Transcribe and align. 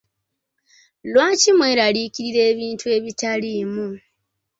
Lwaki 1.11 1.51
mweraliikirira 1.57 2.41
ebintu 2.51 2.85
ebitaliimu. 2.97 3.87